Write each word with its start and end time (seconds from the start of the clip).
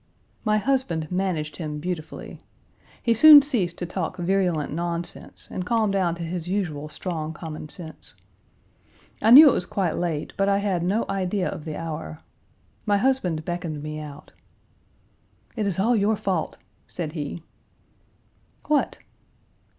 My 0.43 0.57
husband 0.57 1.11
managed 1.11 1.57
him 1.57 1.77
beautifully. 1.77 2.39
He 3.03 3.13
soon 3.13 3.43
ceased 3.43 3.77
to 3.77 3.85
talk 3.85 4.17
virulent 4.17 4.73
nonsense, 4.73 5.47
and 5.51 5.63
calmed 5.63 5.93
down 5.93 6.15
to 6.15 6.23
his 6.23 6.47
usual 6.47 6.89
strong 6.89 7.33
common 7.33 7.69
sense. 7.69 8.15
I 9.21 9.29
knew 9.29 9.47
it 9.47 9.51
was 9.53 9.65
as 9.65 9.69
quite 9.69 9.95
late, 9.99 10.33
but 10.37 10.49
I 10.49 10.57
had 10.57 10.81
no 10.81 11.05
idea 11.07 11.47
of 11.49 11.65
the 11.65 11.75
hour. 11.75 12.21
My 12.87 12.97
husband 12.97 13.45
beckoned 13.45 13.83
me 13.83 13.99
out. 13.99 14.31
"It 15.55 15.67
is 15.67 15.77
all 15.79 15.95
your 15.95 16.15
fault," 16.15 16.57
said 16.87 17.11
he. 17.11 17.43
"What?" 18.65 18.97